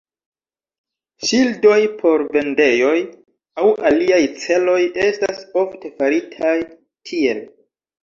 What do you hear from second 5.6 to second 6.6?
ofte faritaj